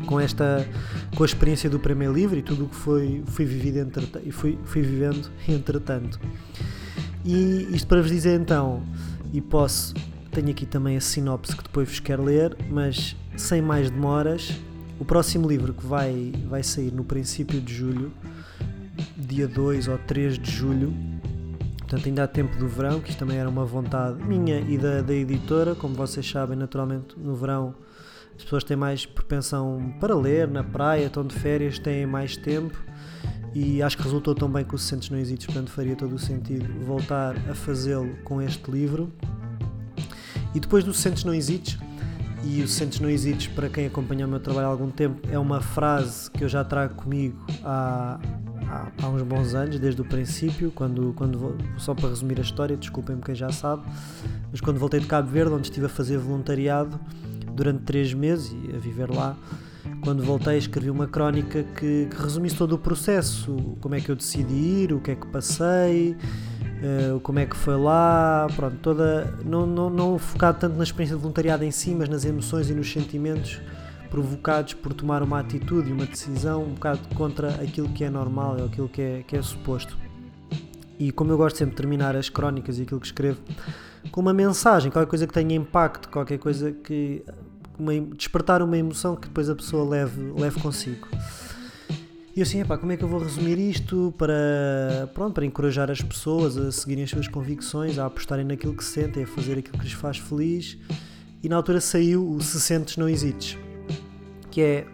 com 0.06 0.20
esta 0.20 0.68
com 1.16 1.24
a 1.24 1.26
experiência 1.26 1.70
do 1.70 1.80
primeiro 1.80 2.14
livro 2.14 2.38
e 2.38 2.42
tudo 2.42 2.66
o 2.66 2.68
que 2.68 2.76
foi 2.76 3.24
fui 3.28 3.46
vivido 3.46 3.78
entre, 3.78 4.32
fui, 4.32 4.58
fui 4.66 4.82
vivendo 4.82 5.30
entretanto 5.48 6.20
e 7.24 7.68
isto 7.72 7.88
para 7.88 8.02
vos 8.02 8.10
dizer 8.10 8.40
então 8.40 8.84
e 9.32 9.40
posso 9.40 9.94
tenho 10.32 10.50
aqui 10.50 10.66
também 10.66 10.98
a 10.98 11.02
sinopse 11.02 11.56
que 11.56 11.64
depois 11.64 11.88
vos 11.88 12.00
quero 12.00 12.24
ler 12.24 12.58
mas 12.70 13.16
sem 13.38 13.62
mais 13.62 13.92
demoras 13.92 14.60
o 15.02 15.06
próximo 15.06 15.50
livro 15.50 15.74
que 15.74 15.84
vai, 15.84 16.32
vai 16.48 16.62
sair 16.62 16.92
no 16.92 17.04
princípio 17.04 17.60
de 17.60 17.74
julho, 17.74 18.14
dia 19.18 19.48
2 19.48 19.88
ou 19.88 19.98
3 19.98 20.38
de 20.38 20.52
julho, 20.52 20.94
portanto 21.80 22.06
ainda 22.06 22.24
há 22.24 22.28
tempo 22.28 22.56
do 22.60 22.68
verão, 22.68 23.00
que 23.00 23.10
isto 23.10 23.18
também 23.18 23.38
era 23.38 23.50
uma 23.50 23.66
vontade 23.66 24.24
minha 24.24 24.60
e 24.60 24.78
da, 24.78 25.02
da 25.02 25.14
editora, 25.16 25.74
como 25.74 25.96
vocês 25.96 26.30
sabem, 26.30 26.56
naturalmente 26.56 27.16
no 27.18 27.34
verão 27.34 27.74
as 28.38 28.44
pessoas 28.44 28.64
têm 28.64 28.78
mais 28.78 29.04
propensão 29.04 29.92
para 30.00 30.16
ler, 30.16 30.48
na 30.48 30.64
praia, 30.64 31.08
estão 31.08 31.26
de 31.26 31.34
férias, 31.34 31.80
têm 31.80 32.06
mais 32.06 32.38
tempo 32.38 32.80
e 33.56 33.82
acho 33.82 33.98
que 33.98 34.04
resultou 34.04 34.36
tão 34.36 34.52
bem 34.52 34.64
que 34.64 34.76
o 34.76 34.78
Sentes 34.78 35.10
Não 35.10 35.18
Existe, 35.18 35.48
portanto 35.48 35.72
faria 35.72 35.96
todo 35.96 36.14
o 36.14 36.20
sentido 36.20 36.72
voltar 36.86 37.36
a 37.50 37.56
fazê-lo 37.56 38.16
com 38.24 38.40
este 38.40 38.70
livro. 38.70 39.12
E 40.54 40.60
depois 40.60 40.84
do 40.84 40.94
Sentes 40.94 41.24
Não 41.24 41.34
Existe, 41.34 41.80
e 42.44 42.62
o 42.62 42.68
Sentes 42.68 43.00
Não 43.00 43.10
Hesites, 43.10 43.48
para 43.48 43.70
quem 43.70 43.86
acompanha 43.86 44.26
o 44.26 44.30
meu 44.30 44.40
trabalho 44.40 44.68
há 44.68 44.70
algum 44.70 44.90
tempo, 44.90 45.28
é 45.32 45.38
uma 45.38 45.62
frase 45.62 46.30
que 46.32 46.44
eu 46.44 46.50
já 46.50 46.64
trago 46.64 46.96
comigo 46.96 47.38
há, 47.64 48.20
há, 48.68 48.92
há, 49.02 49.10
uns 49.10 49.22
bons 49.22 49.54
anos, 49.54 49.80
desde 49.80 50.02
o 50.02 50.06
princípio, 50.06 50.72
quando, 50.72 51.14
quando 51.16 51.56
só 51.78 51.94
para 51.94 52.10
resumir 52.10 52.40
a 52.40 52.42
história, 52.42 52.76
desculpem-me 52.76 53.22
quem 53.22 53.36
já 53.36 53.52
sabe, 53.52 53.84
mas 54.52 54.60
quando 54.60 54.80
voltei 54.80 55.00
de 55.00 55.08
Cabo 55.08 55.30
Verde, 55.30 55.54
onde 55.54 55.68
estive 55.68 55.86
a 55.86 55.90
fazer 55.90 56.18
voluntariado 56.18 57.00
durante 57.54 57.84
três 57.84 58.14
meses 58.14 58.52
e 58.52 58.76
a 58.76 58.80
viver 58.80 59.10
lá, 59.10 59.38
quando 60.02 60.24
voltei 60.24 60.58
escrevi 60.58 60.90
uma 60.90 61.08
crónica 61.08 61.64
que, 61.64 62.08
que 62.08 62.16
resumisse 62.22 62.56
todo 62.56 62.74
o 62.74 62.78
processo, 62.78 63.78
como 63.80 63.94
é 63.94 64.02
que 64.02 64.10
eu 64.10 64.16
decidi 64.16 64.54
ir, 64.54 64.94
o 64.94 65.00
que 65.00 65.12
é 65.12 65.16
que 65.16 65.28
passei, 65.28 66.18
uh, 66.82 67.20
como 67.22 67.40
é 67.40 67.46
que 67.46 67.56
foi 67.56 67.78
lá, 67.78 68.48
pronto, 68.56 68.78
toda, 68.82 69.38
não, 69.46 69.66
não, 69.66 69.90
não 69.90 70.20
focado 70.20 70.60
tanto 70.60 70.76
na 70.76 70.84
experiência 70.84 71.16
de 71.16 71.22
voluntariado 71.22 71.64
em 71.64 71.72
si, 71.72 71.96
mas 71.96 72.10
nas 72.10 72.26
emoções 72.26 72.70
e 72.70 72.74
nos 72.74 72.92
sentimentos 72.92 73.62
provocados 74.10 74.74
por 74.74 74.94
tomar 74.94 75.24
uma 75.24 75.40
atitude 75.40 75.90
e 75.90 75.94
uma 75.94 76.06
decisão 76.06 76.64
um 76.64 76.74
bocado 76.74 77.00
contra 77.16 77.50
aquilo 77.56 77.88
que 77.90 78.04
é 78.04 78.10
normal 78.10 78.58
ou 78.60 78.66
aquilo 78.66 78.90
que 78.90 79.02
é, 79.02 79.24
que 79.26 79.38
é 79.38 79.42
suposto. 79.42 79.98
E 81.00 81.12
como 81.12 81.32
eu 81.32 81.38
gosto 81.38 81.58
sempre 81.58 81.72
de 81.72 81.78
terminar 81.78 82.16
as 82.16 82.30
crónicas 82.30 82.78
e 82.78 82.84
aquilo 82.84 83.00
que 83.00 83.08
escrevo 83.08 83.40
com 84.12 84.22
uma 84.22 84.34
mensagem, 84.34 84.92
qualquer 84.92 85.10
coisa 85.10 85.26
que 85.26 85.34
tenha 85.34 85.56
impacto, 85.56 86.10
qualquer 86.10 86.38
coisa 86.38 86.72
que 86.72 87.24
uma, 87.80 87.94
despertar 88.16 88.62
uma 88.62 88.78
emoção 88.78 89.16
que 89.16 89.28
depois 89.28 89.50
a 89.50 89.56
pessoa 89.56 89.88
leve, 89.88 90.22
leve 90.38 90.60
consigo. 90.60 91.08
E 92.36 92.42
assim, 92.42 92.62
epá, 92.62 92.78
como 92.78 92.92
é 92.92 92.98
que 92.98 93.04
eu 93.04 93.10
vou 93.10 93.20
resumir 93.20 93.58
isto 93.60 94.14
para, 94.18 95.10
pronto, 95.14 95.34
para 95.34 95.46
encorajar 95.46 95.92
as 95.92 96.02
pessoas 96.02 96.58
a 96.58 96.72
seguirem 96.72 97.04
as 97.04 97.10
suas 97.10 97.28
convicções, 97.28 97.98
a 97.98 98.06
apostarem 98.06 98.46
naquilo 98.46 98.74
que 98.74 98.84
sentem, 98.84 99.24
a 99.24 99.28
fazer 99.28 99.58
aquilo 99.58 99.78
que 99.78 99.84
lhes 99.84 99.94
faz 99.94 100.18
feliz. 100.18 100.78
E 101.44 101.50
na 101.50 101.58
altura 101.58 101.82
saiu 101.82 102.30
o 102.30 102.42
Se 102.42 102.62
Sentes 102.62 102.96
Não 102.98 103.10
Hesites 103.10 103.58
que 104.52 104.62
é, 104.62 104.86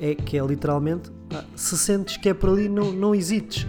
é, 0.00 0.14
que 0.14 0.38
é 0.38 0.46
literalmente 0.46 1.10
ah, 1.34 1.44
se 1.54 1.76
sentes 1.76 2.16
que 2.16 2.28
é 2.28 2.34
por 2.34 2.50
ali, 2.50 2.68
não, 2.68 2.92
não 2.92 3.14
hesites. 3.14 3.66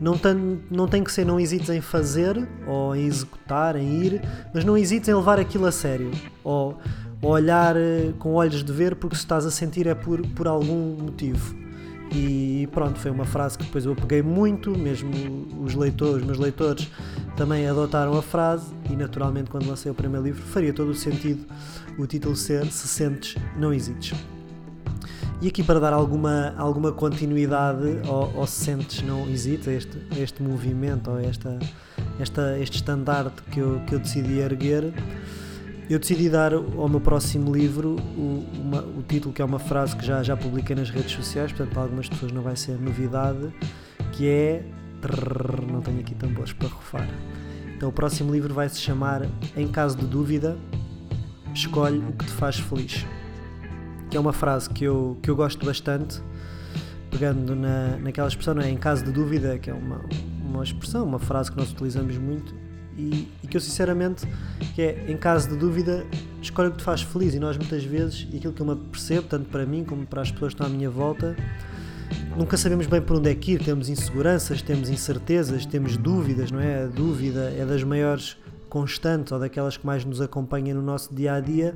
Não 0.00 0.18
tem, 0.18 0.60
não 0.68 0.88
tem 0.88 1.04
que 1.04 1.12
ser 1.12 1.24
não 1.24 1.38
hesites 1.38 1.70
em 1.70 1.80
fazer 1.80 2.48
ou 2.66 2.96
em 2.96 3.06
executar, 3.06 3.76
em 3.76 4.02
ir, 4.02 4.20
mas 4.52 4.64
não 4.64 4.76
hesites 4.76 5.08
em 5.08 5.14
levar 5.14 5.38
aquilo 5.38 5.66
a 5.66 5.72
sério 5.72 6.10
ou, 6.42 6.76
ou 7.22 7.30
olhar 7.30 7.76
eh, 7.76 8.12
com 8.18 8.34
olhos 8.34 8.64
de 8.64 8.72
ver 8.72 8.96
porque 8.96 9.14
se 9.14 9.22
estás 9.22 9.46
a 9.46 9.52
sentir 9.52 9.86
é 9.86 9.94
por, 9.94 10.20
por 10.30 10.48
algum 10.48 10.96
motivo. 11.00 11.63
E 12.14 12.68
pronto, 12.70 12.98
foi 13.00 13.10
uma 13.10 13.24
frase 13.24 13.58
que 13.58 13.64
depois 13.64 13.84
eu 13.84 13.96
peguei 13.96 14.22
muito, 14.22 14.70
mesmo 14.78 15.10
os 15.64 15.74
leitores, 15.74 16.24
meus 16.24 16.38
leitores 16.38 16.88
também 17.36 17.66
adotaram 17.66 18.16
a 18.16 18.22
frase 18.22 18.72
e 18.88 18.94
naturalmente 18.94 19.50
quando 19.50 19.66
lancei 19.66 19.90
o 19.90 19.94
primeiro 19.94 20.24
livro 20.24 20.40
faria 20.40 20.72
todo 20.72 20.90
o 20.90 20.94
sentido 20.94 21.44
o 21.98 22.06
título 22.06 22.36
ser 22.36 22.66
Se 22.66 22.86
Sentes, 22.86 23.36
Não 23.56 23.74
Hesites. 23.74 24.16
E 25.42 25.48
aqui 25.48 25.62
para 25.62 25.80
dar 25.80 25.92
alguma, 25.92 26.54
alguma 26.56 26.92
continuidade 26.92 28.00
ao, 28.06 28.34
ao 28.36 28.46
Sentes 28.46 29.02
Não 29.02 29.28
Hesita, 29.28 29.70
este, 29.72 29.98
este 30.16 30.42
movimento, 30.42 31.10
ou 31.10 31.18
esta, 31.18 31.58
esta, 32.18 32.58
este 32.58 32.76
estandarte 32.76 33.42
que 33.50 33.58
eu, 33.58 33.80
que 33.86 33.94
eu 33.94 33.98
decidi 33.98 34.38
erguer, 34.38 34.92
eu 35.92 35.98
decidi 35.98 36.30
dar 36.30 36.52
ao 36.54 36.88
meu 36.88 37.00
próximo 37.00 37.54
livro 37.54 37.96
o, 38.16 38.44
uma, 38.54 38.82
o 38.82 39.02
título 39.06 39.34
que 39.34 39.42
é 39.42 39.44
uma 39.44 39.58
frase 39.58 39.94
que 39.94 40.04
já, 40.04 40.22
já 40.22 40.36
publiquei 40.36 40.74
nas 40.74 40.90
redes 40.90 41.12
sociais, 41.12 41.52
portanto 41.52 41.72
para 41.72 41.82
algumas 41.82 42.08
pessoas 42.08 42.32
não 42.32 42.42
vai 42.42 42.56
ser 42.56 42.78
novidade, 42.78 43.52
que 44.12 44.28
é... 44.28 44.64
Não 45.70 45.82
tenho 45.82 46.00
aqui 46.00 46.14
tambores 46.14 46.54
para 46.54 46.66
rufar. 46.66 47.06
Então 47.76 47.90
o 47.90 47.92
próximo 47.92 48.32
livro 48.32 48.54
vai 48.54 48.70
se 48.70 48.80
chamar 48.80 49.28
Em 49.54 49.68
caso 49.68 49.98
de 49.98 50.06
dúvida, 50.06 50.56
escolhe 51.52 51.98
o 51.98 52.12
que 52.12 52.24
te 52.24 52.32
faz 52.32 52.58
feliz 52.58 53.04
que 54.14 54.16
é 54.16 54.20
uma 54.20 54.32
frase 54.32 54.70
que 54.70 54.84
eu, 54.84 55.18
que 55.20 55.28
eu 55.28 55.34
gosto 55.34 55.66
bastante, 55.66 56.22
pegando 57.10 57.56
na, 57.56 57.96
naquela 57.96 58.28
expressão, 58.28 58.60
é? 58.60 58.70
em 58.70 58.76
caso 58.76 59.04
de 59.04 59.10
dúvida, 59.10 59.58
que 59.58 59.68
é 59.68 59.74
uma, 59.74 60.00
uma 60.40 60.62
expressão, 60.62 61.04
uma 61.04 61.18
frase 61.18 61.50
que 61.50 61.56
nós 61.56 61.72
utilizamos 61.72 62.16
muito 62.16 62.54
e, 62.96 63.28
e, 63.42 63.46
que 63.46 63.56
eu 63.56 63.60
sinceramente, 63.60 64.26
que 64.74 64.82
é 64.82 65.04
em 65.08 65.16
caso 65.16 65.48
de 65.48 65.56
dúvida, 65.56 66.06
escolhe 66.40 66.68
o 66.68 66.72
que 66.72 66.78
te 66.78 66.84
faz 66.84 67.02
feliz 67.02 67.34
e 67.34 67.38
nós 67.38 67.56
muitas 67.56 67.84
vezes, 67.84 68.26
e 68.30 68.36
aquilo 68.36 68.52
que 68.52 68.60
eu 68.60 68.66
me 68.66 68.76
percebo, 68.76 69.26
tanto 69.28 69.48
para 69.48 69.66
mim 69.66 69.84
como 69.84 70.06
para 70.06 70.22
as 70.22 70.30
pessoas 70.30 70.54
que 70.54 70.62
estão 70.62 70.66
à 70.66 70.76
minha 70.76 70.90
volta, 70.90 71.36
nunca 72.36 72.56
sabemos 72.56 72.86
bem 72.86 73.00
por 73.00 73.16
onde 73.16 73.30
é 73.30 73.34
que 73.34 73.52
ir, 73.52 73.64
temos 73.64 73.88
inseguranças, 73.88 74.62
temos 74.62 74.88
incertezas, 74.88 75.66
temos 75.66 75.96
dúvidas, 75.96 76.50
não 76.50 76.60
é? 76.60 76.84
A 76.84 76.86
dúvida 76.86 77.52
é 77.56 77.64
das 77.64 77.82
maiores 77.82 78.36
constantes 78.68 79.32
ou 79.32 79.38
daquelas 79.38 79.76
que 79.76 79.86
mais 79.86 80.04
nos 80.04 80.20
acompanham 80.20 80.76
no 80.76 80.82
nosso 80.82 81.14
dia 81.14 81.34
a 81.34 81.40
dia. 81.40 81.74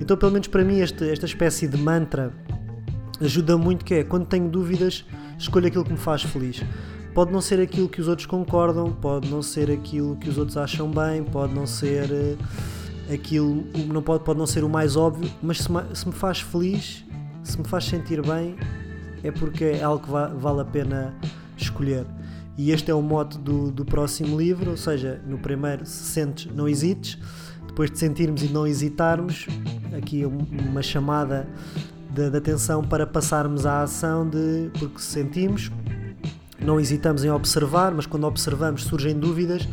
Então, 0.00 0.16
pelo 0.16 0.32
menos 0.32 0.48
para 0.48 0.62
mim, 0.62 0.80
este, 0.80 1.08
esta 1.08 1.24
espécie 1.24 1.66
de 1.66 1.78
mantra 1.78 2.32
ajuda 3.20 3.56
muito 3.56 3.84
que 3.84 3.94
é 3.94 4.04
quando 4.04 4.26
tenho 4.26 4.48
dúvidas, 4.48 5.04
escolho 5.38 5.66
aquilo 5.66 5.84
que 5.84 5.92
me 5.92 5.98
faz 5.98 6.22
feliz. 6.22 6.62
Pode 7.16 7.32
não 7.32 7.40
ser 7.40 7.58
aquilo 7.62 7.88
que 7.88 7.98
os 7.98 8.08
outros 8.08 8.26
concordam, 8.26 8.92
pode 8.92 9.30
não 9.30 9.40
ser 9.40 9.70
aquilo 9.70 10.16
que 10.16 10.28
os 10.28 10.36
outros 10.36 10.58
acham 10.58 10.90
bem, 10.90 11.24
pode 11.24 11.54
não 11.54 11.66
ser 11.66 12.10
uh, 12.10 12.38
aquilo, 13.10 13.64
não 13.86 14.02
pode, 14.02 14.22
pode 14.22 14.38
não 14.38 14.46
ser 14.46 14.62
o 14.62 14.68
mais 14.68 14.96
óbvio, 14.96 15.30
mas 15.42 15.62
se 15.62 15.72
me, 15.72 15.80
se 15.94 16.06
me 16.06 16.12
faz 16.12 16.42
feliz, 16.42 17.06
se 17.42 17.58
me 17.58 17.66
faz 17.66 17.86
sentir 17.86 18.20
bem, 18.20 18.54
é 19.24 19.30
porque 19.30 19.64
é 19.64 19.82
algo 19.82 20.04
que 20.04 20.10
va, 20.10 20.26
vale 20.26 20.60
a 20.60 20.64
pena 20.66 21.14
escolher. 21.56 22.04
E 22.54 22.70
este 22.70 22.90
é 22.90 22.94
o 22.94 23.00
mote 23.00 23.38
do, 23.38 23.70
do 23.70 23.82
próximo 23.82 24.38
livro, 24.38 24.72
ou 24.72 24.76
seja, 24.76 25.18
no 25.26 25.38
primeiro, 25.38 25.86
se 25.86 26.04
sentes, 26.12 26.54
não 26.54 26.68
hesites. 26.68 27.16
Depois 27.66 27.90
de 27.90 27.98
sentirmos 27.98 28.42
e 28.42 28.48
não 28.48 28.66
hesitarmos, 28.66 29.46
aqui 29.96 30.26
uma 30.26 30.82
chamada 30.82 31.48
de, 32.10 32.28
de 32.28 32.36
atenção 32.36 32.84
para 32.84 33.06
passarmos 33.06 33.64
à 33.64 33.80
ação 33.80 34.28
de 34.28 34.70
porque 34.78 34.98
sentimos, 34.98 35.70
não 36.66 36.80
hesitamos 36.80 37.24
em 37.24 37.30
observar, 37.30 37.92
mas 37.94 38.06
quando 38.06 38.24
observamos 38.24 38.82
surgem 38.82 39.16
dúvidas 39.16 39.68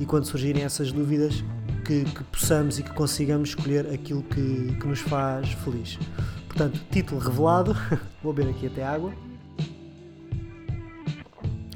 e 0.00 0.06
quando 0.06 0.24
surgirem 0.24 0.64
essas 0.64 0.90
dúvidas 0.90 1.44
que, 1.84 2.04
que 2.04 2.24
possamos 2.24 2.78
e 2.78 2.82
que 2.82 2.90
consigamos 2.94 3.50
escolher 3.50 3.86
aquilo 3.92 4.22
que, 4.22 4.74
que 4.80 4.86
nos 4.86 5.00
faz 5.00 5.52
feliz. 5.52 5.98
Portanto, 6.46 6.80
título 6.90 7.20
revelado, 7.20 7.76
vou 8.22 8.32
beber 8.32 8.50
aqui 8.50 8.66
até 8.66 8.82
água. 8.82 9.12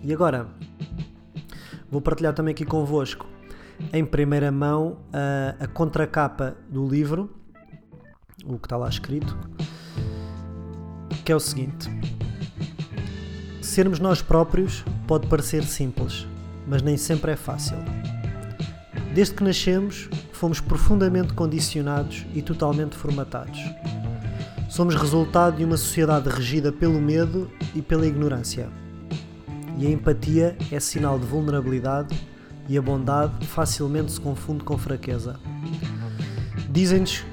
E 0.03 0.11
agora 0.11 0.49
vou 1.91 2.01
partilhar 2.01 2.33
também 2.33 2.53
aqui 2.53 2.65
convosco 2.65 3.27
em 3.93 4.07
primeira 4.07 4.51
mão 4.51 5.01
a, 5.13 5.65
a 5.65 5.69
contracapa 5.69 6.57
do 6.71 6.89
livro, 6.89 7.31
o 8.43 8.59
que 8.59 8.67
está 8.67 8.79
lá 8.79 8.89
escrito, 8.89 9.37
que 11.27 11.31
é 11.31 11.37
o 11.37 11.41
seguinte: 11.41 11.91
Sermos 13.73 13.99
nós 13.99 14.21
próprios 14.21 14.85
pode 15.07 15.27
parecer 15.29 15.63
simples, 15.65 16.27
mas 16.67 16.83
nem 16.83 16.99
sempre 16.99 17.31
é 17.31 17.37
fácil. 17.37 17.79
Desde 19.15 19.33
que 19.33 19.43
nascemos, 19.43 20.11
fomos 20.31 20.61
profundamente 20.61 21.33
condicionados 21.33 22.27
e 22.35 22.43
totalmente 22.43 22.95
formatados. 22.95 23.59
Somos 24.69 24.95
resultado 24.95 25.57
de 25.57 25.65
uma 25.65 25.79
sociedade 25.79 26.29
regida 26.29 26.71
pelo 26.71 27.01
medo 27.01 27.51
e 27.75 27.81
pela 27.81 28.07
ignorância 28.07 28.69
e 29.79 29.87
a 29.87 29.91
empatia 29.91 30.55
é 30.71 30.79
sinal 30.79 31.19
de 31.19 31.25
vulnerabilidade 31.25 32.15
e 32.69 32.77
a 32.77 32.83
bondade 32.83 33.47
facilmente 33.47 34.13
se 34.13 34.21
confunde 34.21 34.65
com 34.65 34.77
fraqueza. 34.77 35.41
Dizem-nos 36.69 37.25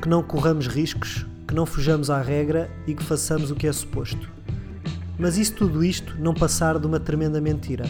que 0.00 0.08
não 0.08 0.22
corramos 0.22 0.68
riscos, 0.68 1.26
que 1.48 1.54
não 1.54 1.66
fujamos 1.66 2.08
à 2.08 2.22
regra 2.22 2.70
e 2.86 2.94
que 2.94 3.02
façamos 3.02 3.50
o 3.50 3.56
que 3.56 3.66
é 3.66 3.72
suposto. 3.72 4.38
Mas 5.18 5.36
isso 5.36 5.54
tudo 5.54 5.82
isto 5.84 6.16
não 6.18 6.32
passar 6.32 6.78
de 6.78 6.86
uma 6.86 7.00
tremenda 7.00 7.40
mentira. 7.40 7.84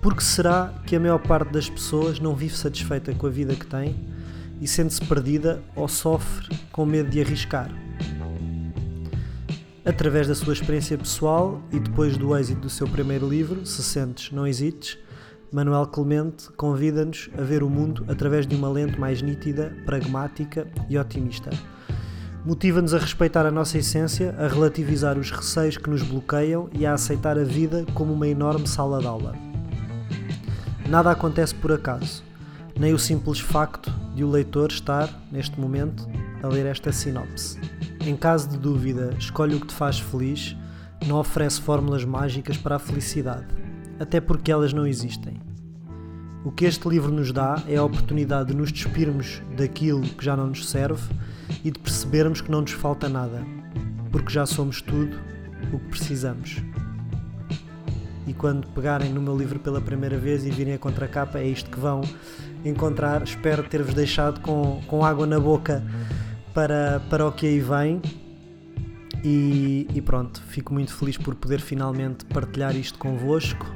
Porque 0.00 0.20
será 0.20 0.74
que 0.84 0.96
a 0.96 1.00
maior 1.00 1.20
parte 1.20 1.52
das 1.52 1.70
pessoas 1.70 2.18
não 2.18 2.34
vive 2.34 2.56
satisfeita 2.56 3.14
com 3.14 3.26
a 3.28 3.30
vida 3.30 3.54
que 3.54 3.64
tem 3.64 3.94
e 4.60 4.66
sente-se 4.66 5.00
perdida 5.02 5.62
ou 5.76 5.86
sofre 5.86 6.48
com 6.72 6.84
medo 6.84 7.08
de 7.08 7.20
arriscar? 7.20 7.70
Através 9.84 10.26
da 10.26 10.34
sua 10.34 10.52
experiência 10.52 10.98
pessoal 10.98 11.62
e 11.72 11.78
depois 11.78 12.16
do 12.16 12.36
êxito 12.36 12.62
do 12.62 12.70
seu 12.70 12.88
primeiro 12.88 13.28
livro, 13.28 13.64
Se 13.64 13.82
Sentes, 13.82 14.32
Não 14.32 14.46
Hesites, 14.46 14.98
Manuel 15.52 15.86
Clemente 15.86 16.50
convida-nos 16.56 17.30
a 17.36 17.42
ver 17.42 17.62
o 17.62 17.70
mundo 17.70 18.04
através 18.08 18.46
de 18.46 18.56
uma 18.56 18.68
lente 18.68 18.98
mais 18.98 19.22
nítida, 19.22 19.76
pragmática 19.84 20.66
e 20.88 20.98
otimista. 20.98 21.50
Motiva-nos 22.44 22.92
a 22.92 22.98
respeitar 22.98 23.46
a 23.46 23.52
nossa 23.52 23.78
essência, 23.78 24.34
a 24.36 24.48
relativizar 24.48 25.16
os 25.16 25.30
receios 25.30 25.76
que 25.76 25.88
nos 25.88 26.02
bloqueiam 26.02 26.68
e 26.72 26.84
a 26.84 26.94
aceitar 26.94 27.38
a 27.38 27.44
vida 27.44 27.86
como 27.94 28.12
uma 28.12 28.26
enorme 28.26 28.66
sala 28.66 28.98
de 28.98 29.06
aula. 29.06 29.32
Nada 30.88 31.12
acontece 31.12 31.54
por 31.54 31.70
acaso, 31.70 32.24
nem 32.76 32.92
o 32.92 32.98
simples 32.98 33.38
facto 33.38 33.92
de 34.12 34.24
o 34.24 34.30
leitor 34.30 34.72
estar, 34.72 35.08
neste 35.30 35.60
momento, 35.60 36.08
a 36.42 36.48
ler 36.48 36.66
esta 36.66 36.90
sinopse. 36.90 37.60
Em 38.04 38.16
caso 38.16 38.48
de 38.48 38.58
dúvida, 38.58 39.14
escolhe 39.16 39.54
o 39.54 39.60
que 39.60 39.68
te 39.68 39.74
faz 39.74 40.00
feliz, 40.00 40.56
não 41.06 41.18
oferece 41.18 41.60
fórmulas 41.60 42.04
mágicas 42.04 42.56
para 42.56 42.74
a 42.74 42.80
felicidade, 42.80 43.46
até 44.00 44.20
porque 44.20 44.50
elas 44.50 44.72
não 44.72 44.84
existem. 44.84 45.51
O 46.44 46.50
que 46.50 46.64
este 46.64 46.88
livro 46.88 47.12
nos 47.12 47.30
dá 47.30 47.62
é 47.68 47.76
a 47.76 47.84
oportunidade 47.84 48.48
de 48.48 48.56
nos 48.56 48.72
despirmos 48.72 49.40
daquilo 49.56 50.02
que 50.02 50.24
já 50.24 50.36
não 50.36 50.48
nos 50.48 50.68
serve 50.68 51.02
e 51.64 51.70
de 51.70 51.78
percebermos 51.78 52.40
que 52.40 52.50
não 52.50 52.62
nos 52.62 52.72
falta 52.72 53.08
nada, 53.08 53.46
porque 54.10 54.32
já 54.32 54.44
somos 54.44 54.82
tudo 54.82 55.16
o 55.72 55.78
que 55.78 55.88
precisamos. 55.88 56.56
E 58.26 58.32
quando 58.34 58.66
pegarem 58.68 59.12
no 59.12 59.20
meu 59.20 59.36
livro 59.36 59.60
pela 59.60 59.80
primeira 59.80 60.18
vez 60.18 60.44
e 60.44 60.50
virem 60.50 60.74
a 60.74 60.78
contracapa, 60.78 61.38
é 61.38 61.46
isto 61.46 61.70
que 61.70 61.78
vão 61.78 62.02
encontrar. 62.64 63.22
Espero 63.22 63.62
ter-vos 63.62 63.94
deixado 63.94 64.40
com, 64.40 64.80
com 64.86 65.04
água 65.04 65.26
na 65.26 65.38
boca 65.38 65.84
para, 66.54 67.00
para 67.10 67.26
o 67.26 67.32
que 67.32 67.46
aí 67.46 67.60
vem. 67.60 68.00
E, 69.24 69.86
e, 69.94 70.00
pronto, 70.00 70.42
fico 70.48 70.72
muito 70.72 70.94
feliz 70.94 71.16
por 71.16 71.34
poder 71.34 71.60
finalmente 71.60 72.24
partilhar 72.24 72.76
isto 72.76 72.98
convosco. 72.98 73.66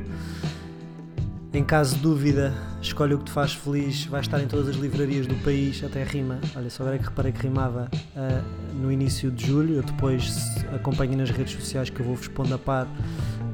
Em 1.57 1.65
caso 1.65 1.97
de 1.97 2.03
dúvida, 2.03 2.53
escolhe 2.83 3.15
o 3.15 3.19
que 3.19 3.25
te 3.25 3.31
faz 3.31 3.55
feliz, 3.55 4.05
vai 4.05 4.21
estar 4.21 4.39
em 4.43 4.47
todas 4.47 4.69
as 4.69 4.77
livrarias 4.77 5.27
do 5.27 5.35
país, 5.37 5.83
até 5.83 6.05
rima. 6.05 6.39
Olha, 6.55 6.69
só 6.69 6.83
agora 6.83 6.97
é 6.97 6.99
que 6.99 7.07
reparei 7.07 7.33
que 7.33 7.41
rimava 7.41 7.89
uh, 7.95 8.77
no 8.79 8.93
início 8.93 9.31
de 9.31 9.47
julho. 9.47 9.77
Eu 9.77 9.83
depois 9.83 10.55
acompanho 10.75 11.17
nas 11.17 11.31
redes 11.31 11.55
sociais 11.55 11.89
que 11.89 11.99
eu 11.99 12.05
vou-vos 12.05 12.29
pondo 12.29 12.55
a 12.55 12.59
par 12.59 12.87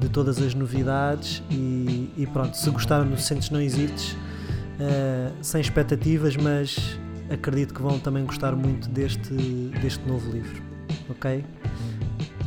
de 0.01 0.09
todas 0.09 0.43
as 0.43 0.53
novidades. 0.53 1.45
E, 1.49 2.11
e 2.17 2.27
pronto, 2.27 2.57
se 2.57 2.69
gostaram 2.71 3.09
do 3.09 3.17
Sentes 3.17 3.51
Não 3.51 3.61
Hesites, 3.61 4.15
uh, 4.15 5.33
sem 5.41 5.61
expectativas, 5.61 6.37
mas 6.37 6.99
acredito 7.31 7.73
que 7.73 7.83
vão 7.83 8.01
também 8.01 8.25
gostar 8.25 8.57
muito 8.57 8.89
deste, 8.89 9.33
deste 9.81 10.05
novo 10.09 10.29
livro. 10.33 10.61
Ok? 11.09 11.45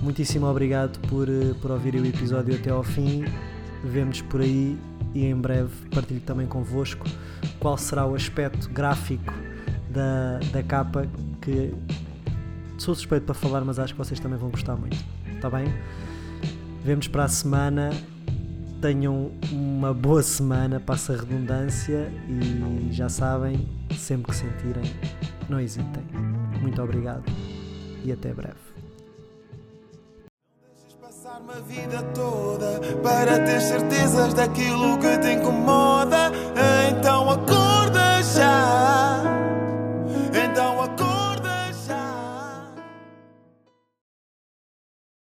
Muitíssimo 0.02 0.48
obrigado 0.48 1.00
por, 1.08 1.30
eh, 1.30 1.54
por 1.62 1.72
ouvirem 1.72 2.02
o 2.02 2.06
episódio 2.06 2.54
até 2.56 2.72
ao 2.72 2.84
fim. 2.84 3.24
Vemos 3.86 4.22
por 4.22 4.42
aí 4.42 4.78
e 5.15 5.25
em 5.25 5.36
breve 5.36 5.72
partilho 5.89 6.19
também 6.19 6.45
convosco 6.45 7.07
qual 7.60 7.77
será 7.77 8.05
o 8.05 8.13
aspecto 8.13 8.69
gráfico 8.69 9.34
da, 9.89 10.39
da 10.51 10.62
capa 10.62 11.07
que 11.41 11.74
sou 12.77 12.93
suspeito 12.93 13.25
para 13.25 13.34
falar, 13.34 13.62
mas 13.62 13.79
acho 13.79 13.93
que 13.93 13.98
vocês 13.98 14.19
também 14.19 14.38
vão 14.38 14.50
gostar 14.50 14.75
muito. 14.75 14.98
Está 15.34 15.50
bem? 15.50 15.74
Vemos 16.84 17.07
para 17.07 17.24
a 17.24 17.27
semana. 17.27 17.91
Tenham 18.81 19.31
uma 19.51 19.93
boa 19.93 20.22
semana, 20.22 20.79
passa 20.79 21.13
a 21.13 21.15
redundância 21.15 22.12
e 22.27 22.91
já 22.91 23.10
sabem, 23.10 23.67
sempre 23.98 24.31
que 24.31 24.36
sentirem, 24.36 24.84
não 25.50 25.60
hesitem. 25.60 26.03
Muito 26.62 26.79
obrigado 26.84 27.24
e 28.03 28.12
até 28.12 28.31
breve 28.31 28.75
a 31.56 31.62
vida 31.62 32.02
toda 32.14 32.82
para 33.02 33.40
ter 33.46 33.62
certezas 33.62 34.34
daquilo 34.34 34.98
que 34.98 35.18
te 35.20 35.32
incomoda. 35.32 36.30
Então 36.90 37.30
acorda. 37.30 37.64